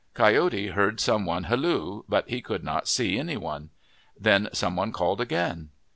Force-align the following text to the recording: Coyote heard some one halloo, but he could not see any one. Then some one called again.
Coyote 0.15 0.69
heard 0.69 0.99
some 0.99 1.27
one 1.27 1.43
halloo, 1.43 2.01
but 2.09 2.27
he 2.27 2.41
could 2.41 2.63
not 2.63 2.87
see 2.87 3.19
any 3.19 3.37
one. 3.37 3.69
Then 4.19 4.49
some 4.51 4.75
one 4.75 4.91
called 4.91 5.21
again. 5.21 5.69